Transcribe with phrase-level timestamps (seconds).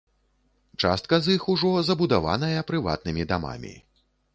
[0.85, 3.81] Частка з іх ўжо забудаваная прыватнымі дамамі.